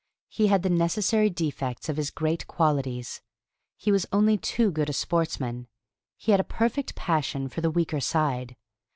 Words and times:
He 0.29 0.47
had 0.47 0.63
the 0.63 0.69
necessary 0.71 1.29
defects 1.29 1.87
of 1.87 1.95
his 1.97 2.09
great 2.09 2.47
qualities. 2.47 3.21
He 3.77 3.91
was 3.91 4.07
only 4.11 4.35
too 4.35 4.71
good 4.71 4.89
a 4.89 4.93
sportsman. 4.93 5.67
He 6.17 6.31
had 6.31 6.39
a 6.39 6.43
perfect 6.43 6.95
passion 6.95 7.47
for 7.49 7.61
the 7.61 7.69
weaker 7.69 7.99
side. 7.99 8.55